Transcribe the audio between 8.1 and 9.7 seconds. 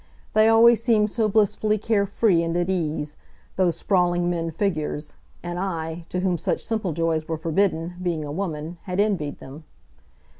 a woman, had envied them.